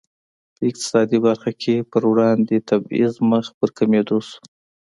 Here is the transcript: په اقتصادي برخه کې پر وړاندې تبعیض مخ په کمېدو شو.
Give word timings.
په 0.55 0.61
اقتصادي 0.69 1.17
برخه 1.27 1.51
کې 1.61 1.75
پر 1.91 2.03
وړاندې 2.11 2.55
تبعیض 2.69 3.13
مخ 3.29 3.45
په 3.59 3.65
کمېدو 3.77 4.17
شو. 4.27 4.39